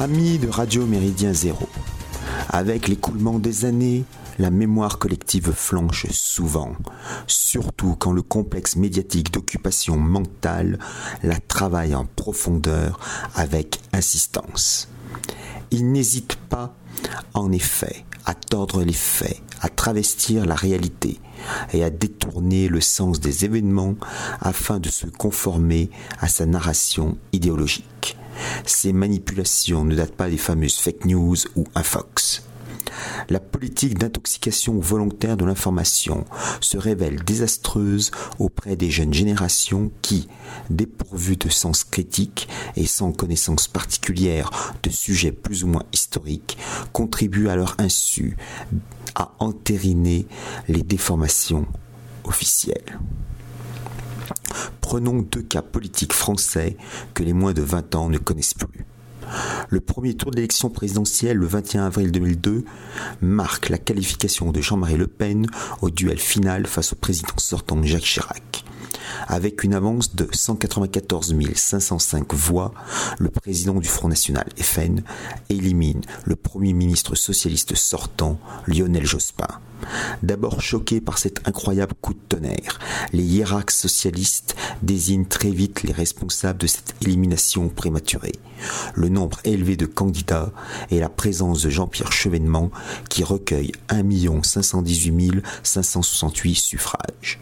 [0.00, 1.68] Amis de Radio Méridien Zéro,
[2.48, 4.04] avec l'écoulement des années,
[4.38, 6.72] la mémoire collective flanche souvent,
[7.26, 10.78] surtout quand le complexe médiatique d'occupation mentale
[11.22, 12.98] la travaille en profondeur
[13.34, 14.88] avec insistance.
[15.70, 16.74] Il n'hésite pas,
[17.34, 21.20] en effet, à tordre les faits, à travestir la réalité
[21.74, 23.96] et à détourner le sens des événements
[24.40, 28.16] afin de se conformer à sa narration idéologique.
[28.66, 32.42] Ces manipulations ne datent pas des fameuses fake news ou infox.
[33.28, 36.24] La politique d'intoxication volontaire de l'information
[36.60, 40.28] se révèle désastreuse auprès des jeunes générations qui,
[40.68, 44.50] dépourvues de sens critique et sans connaissance particulière
[44.82, 46.58] de sujets plus ou moins historiques,
[46.92, 48.36] contribuent à leur insu
[49.14, 50.26] à entériner
[50.68, 51.66] les déformations
[52.24, 52.98] officielles.
[54.90, 56.76] Prenons deux cas politiques français
[57.14, 58.84] que les moins de 20 ans ne connaissent plus.
[59.68, 62.64] Le premier tour d'élection présidentielle le 21 avril 2002
[63.20, 65.46] marque la qualification de Jean-Marie Le Pen
[65.80, 68.64] au duel final face au président sortant Jacques Chirac.
[69.26, 72.72] Avec une avance de 194 505 voix,
[73.18, 75.02] le président du Front National FN
[75.48, 79.48] élimine le premier ministre socialiste sortant, Lionel Jospin.
[80.22, 82.78] D'abord choqués par cet incroyable coup de tonnerre,
[83.12, 88.34] les hiérarques socialistes désignent très vite les responsables de cette élimination prématurée.
[88.94, 90.52] Le nombre élevé de candidats
[90.90, 92.70] et la présence de Jean-Pierre Chevènement
[93.08, 97.40] qui recueille 1 518 568 suffrages.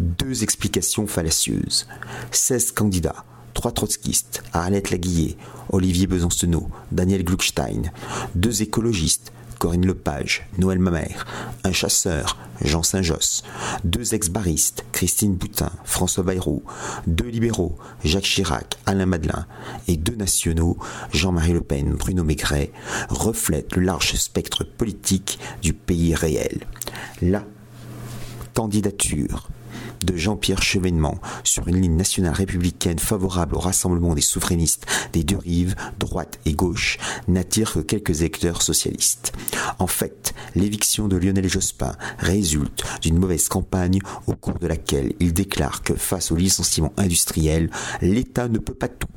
[0.00, 1.86] Deux explications fallacieuses.
[2.30, 5.36] 16 candidats, trois trotskistes, Arlette Laguillet,
[5.70, 7.92] Olivier Besancenot, Daniel Gluckstein,
[8.34, 11.26] deux écologistes, Corinne Lepage, Noël Mamère,
[11.64, 13.42] un chasseur, Jean Saint-Josse,
[13.84, 16.62] deux ex-baristes, Christine Boutin, François Bayrou,
[17.06, 19.46] deux libéraux, Jacques Chirac, Alain Madelin,
[19.86, 20.78] et deux nationaux,
[21.12, 22.72] Jean-Marie Le Pen, Bruno Maigret,
[23.10, 26.66] reflètent le large spectre politique du pays réel.
[27.20, 27.44] La
[28.54, 29.50] candidature
[30.04, 35.38] de Jean-Pierre Chevènement sur une ligne nationale républicaine favorable au rassemblement des souverainistes des deux
[35.38, 39.32] rives, droite et gauche, n'attire que quelques électeurs socialistes.
[39.78, 45.32] En fait, l'éviction de Lionel Jospin résulte d'une mauvaise campagne au cours de laquelle il
[45.32, 47.70] déclare que face au licenciement industriel,
[48.02, 49.08] l'État ne peut pas tout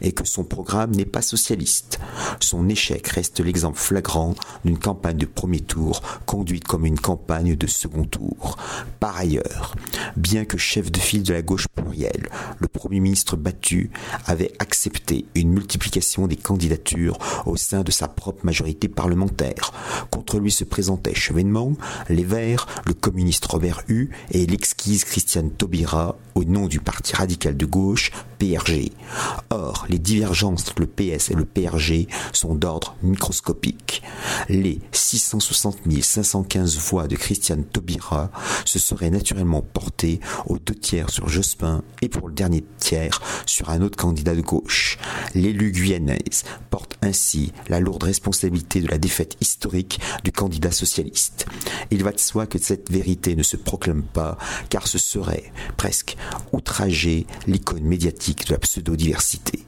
[0.00, 2.00] et que son programme n'est pas socialiste.
[2.40, 7.66] Son échec reste l'exemple flagrant d'une campagne de premier tour conduite comme une campagne de
[7.66, 8.56] second tour.
[8.98, 9.74] Par ailleurs,
[10.16, 13.90] bien que chef de file de la gauche plurielle, le Premier ministre battu
[14.26, 19.72] avait accepté une multiplication des candidatures au sein de sa propre majorité parlementaire.
[20.10, 21.72] Contre lui se présentaient Chevènement,
[22.08, 27.56] les Verts, le communiste Robert Hue et l'exquise Christiane Taubira au nom du Parti radical
[27.56, 28.12] de gauche,
[29.50, 34.02] Or, les divergences entre le PS et le PRG sont d'ordre microscopique.
[34.48, 38.30] Les 660 515 voix de Christiane Taubira
[38.64, 43.70] se seraient naturellement portées aux deux tiers sur Jospin et pour le dernier tiers sur
[43.70, 44.98] un autre candidat de gauche.
[45.34, 51.46] L'élu guyanaise porte ainsi la lourde responsabilité de la défaite historique du candidat socialiste.
[51.90, 54.38] Il va de soi que cette vérité ne se proclame pas,
[54.68, 56.16] car ce serait presque
[56.52, 59.64] outrager l'icône médiatique de la pseudo-diversité.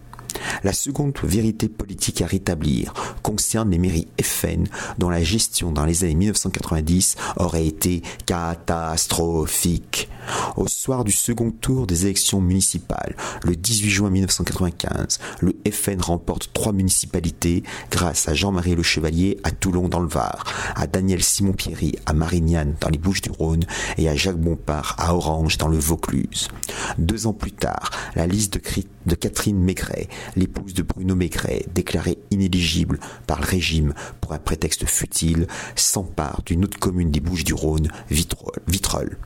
[0.65, 2.93] La seconde vérité politique à rétablir
[3.23, 4.65] concerne les mairies FN
[4.99, 10.09] dont la gestion dans les années 1990 aurait été catastrophique.
[10.57, 16.51] Au soir du second tour des élections municipales, le 18 juin 1995, le FN remporte
[16.53, 20.45] trois municipalités grâce à Jean-Marie Le Chevalier à Toulon dans le Var,
[20.77, 23.65] à Daniel Simon-Pierry à Marignane dans les Bouches-du-Rhône
[23.99, 26.49] et à Jacques Bompard à Orange dans le Vaucluse.
[26.99, 28.61] Deux ans plus tard, la liste
[29.07, 34.87] de, Catherine Maigret, l'épouse de Bruno Maigret, déclarée inéligible par le régime pour un prétexte
[34.87, 35.47] futile,
[35.77, 39.17] s'empare d'une autre commune des Bouches-du-Rhône, Vitrolles.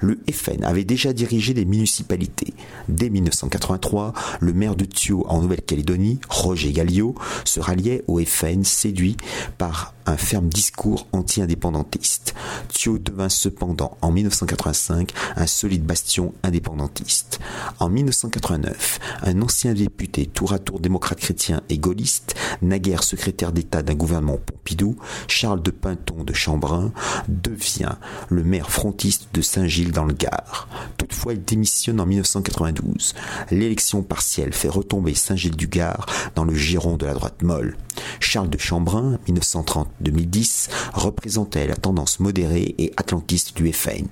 [0.00, 2.54] Le FN avait déjà dirigé des municipalités.
[2.88, 7.14] Dès 1983, le maire de Thio en Nouvelle-Calédonie, Roger Galliot,
[7.44, 9.16] se ralliait au FN séduit
[9.58, 12.34] par un ferme discours anti-indépendantiste.
[12.68, 17.40] Thio devint cependant en 1985 un solide bastion indépendantiste.
[17.78, 23.82] En 1989, un ancien député tour à tour démocrate chrétien et gaulliste, naguère secrétaire d'État
[23.82, 24.96] d'un gouvernement Pompidou,
[25.28, 26.92] Charles de Pinton de Chambrun,
[27.28, 27.96] devient
[28.28, 30.68] le maire frontiste de Saint-Gilles dans le Gard.
[30.96, 33.14] Toutefois, il démissionne en 1992.
[33.50, 37.76] L'élection partielle fait retomber Saint-Gilles du Gard dans le giron de la droite molle.
[38.20, 44.06] Charles de Chambrun, 1930-2010, représentait la tendance modérée et atlantiste du FN.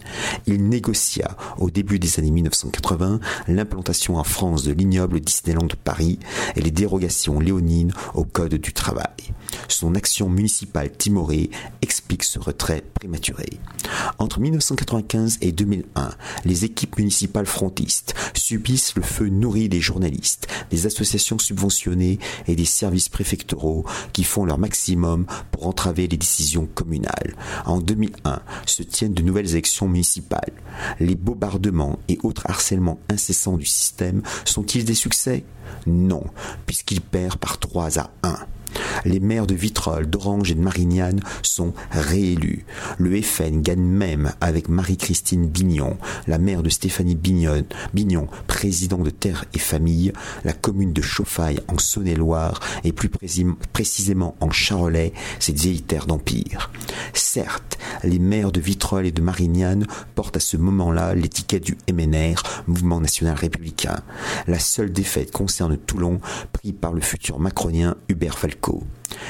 [0.46, 6.18] Il négocia, au début des années 1980, l'implantation en France de l'ignoble Disneyland de Paris
[6.56, 9.06] et les dérogations léonines au Code du travail.
[9.68, 11.50] Son action municipale timorée
[11.82, 13.46] explique ce retrait prématuré.
[14.18, 16.10] Entre 1995 et 2001,
[16.44, 22.64] les équipes municipales frontistes subissent le feu nourri des journalistes, des associations subventionnées et des
[22.64, 23.69] services préfectoraux
[24.12, 27.34] qui font leur maximum pour entraver les décisions communales.
[27.66, 30.52] En 2001 se tiennent de nouvelles élections municipales.
[30.98, 35.44] Les bombardements et autres harcèlements incessants du système sont-ils des succès?
[35.86, 36.24] Non,
[36.66, 38.36] puisqu'il perd par 3 à 1.
[39.04, 42.64] Les maires de Vitrolles, d'Orange et de Marignane sont réélus.
[42.98, 45.96] Le FN gagne même avec Marie-Christine Bignon,
[46.26, 47.64] la mère de Stéphanie Bignon,
[47.94, 50.12] Bignon, président de Terre et Famille,
[50.44, 53.10] la commune de Chauffaille en Saône-et-Loire et plus
[53.72, 56.70] précisément en Charolais, cette vieille terre d'empire.
[57.14, 62.42] Certes, les maires de Vitrolles et de Marignane portent à ce moment-là l'étiquette du MNR,
[62.66, 64.00] Mouvement National Républicain.
[64.46, 66.20] La seule défaite concerne Toulon,
[66.52, 68.36] pris par le futur macronien Hubert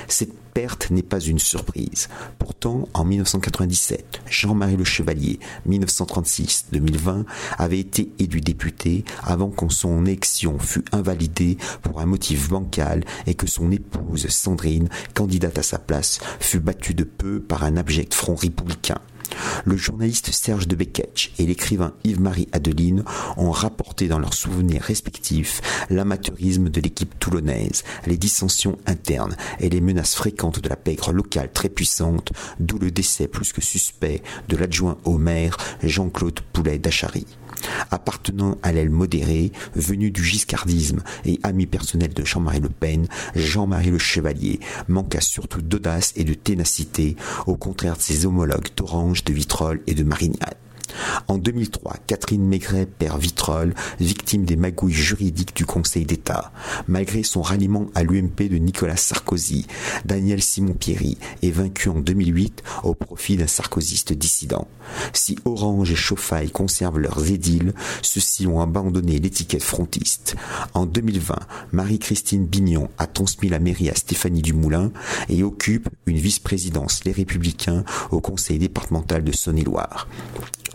[0.08, 2.08] Cette perte n'est pas une surprise.
[2.38, 5.38] Pourtant, en 1997, Jean-Marie Le Chevalier,
[5.68, 7.24] 1936-2020,
[7.58, 13.34] avait été élu député avant que son élection fût invalidée pour un motif bancal et
[13.34, 18.14] que son épouse Sandrine, candidate à sa place, fut battue de peu par un abject
[18.14, 18.98] front républicain.
[19.64, 23.04] Le journaliste Serge de Beketch et l'écrivain Yves-Marie Adeline
[23.36, 25.60] ont rapporté dans leurs souvenirs respectifs
[25.90, 31.50] l'amateurisme de l'équipe toulonnaise, les dissensions internes et les menaces fréquentes de la pègre locale
[31.52, 37.26] très puissante, d'où le décès plus que suspect de l'adjoint au maire Jean-Claude Poulet d'Achary.
[37.90, 43.90] Appartenant à l'aile modérée, venu du giscardisme et ami personnel de Jean-Marie Le Pen, Jean-Marie
[43.90, 47.16] Le Chevalier manqua surtout d'audace et de ténacité,
[47.46, 50.54] au contraire de ses homologues d'Orange, de Vitrolles et de Marignane.
[51.28, 56.52] En 2003, Catherine Maigret perd Vitrolles, victime des magouilles juridiques du Conseil d'État.
[56.88, 59.66] Malgré son ralliement à l'UMP de Nicolas Sarkozy,
[60.04, 64.68] Daniel Simon-Pierry est vaincu en 2008 au profit d'un sarkoziste dissident.
[65.12, 70.36] Si Orange et Chauffaille conservent leurs édiles, ceux-ci ont abandonné l'étiquette frontiste.
[70.74, 71.36] En 2020,
[71.72, 74.90] Marie-Christine Bignon a transmis la mairie à Stéphanie Dumoulin
[75.28, 80.08] et occupe une vice-présidence Les Républicains au conseil départemental de Saône-et-Loire.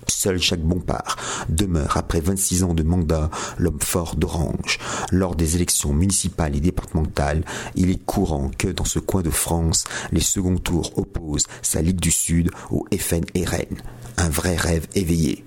[0.07, 1.17] Seul Jacques Bompard
[1.49, 4.79] demeure après 26 ans de mandat l'homme fort d'Orange.
[5.11, 7.43] Lors des élections municipales et départementales,
[7.75, 11.99] il est courant que dans ce coin de France, les seconds tours opposent sa Ligue
[11.99, 13.77] du Sud au FN-RN.
[14.17, 15.45] Un vrai rêve éveillé.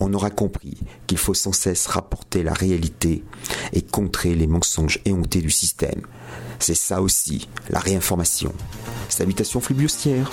[0.00, 3.24] On aura compris qu'il faut sans cesse rapporter la réalité
[3.72, 6.02] et contrer les mensonges éhontés du système.
[6.58, 8.52] C'est ça aussi, la réinformation.
[9.08, 10.30] Salutations flibustières